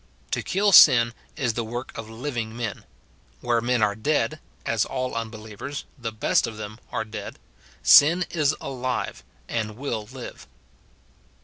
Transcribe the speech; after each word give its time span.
To 0.31 0.41
kill 0.41 0.71
sin 0.71 1.13
is 1.35 1.53
the 1.53 1.63
work 1.63 1.95
of 1.95 2.09
living 2.09 2.57
men; 2.57 2.85
where 3.41 3.61
men 3.61 3.83
are 3.83 3.93
dead 3.93 4.39
(as 4.65 4.83
all 4.83 5.13
unbelievers, 5.13 5.85
the 5.95 6.11
best 6.11 6.47
of 6.47 6.57
them, 6.57 6.79
are 6.91 7.05
dead), 7.05 7.37
sin 7.83 8.25
is 8.31 8.55
alivey 8.59 9.21
and 9.47 9.77
will 9.77 10.05
live. 10.11 10.47